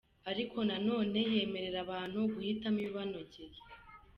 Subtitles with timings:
[0.31, 3.57] Ariko nanone yemerera abantu guhitamo ibibanogeye.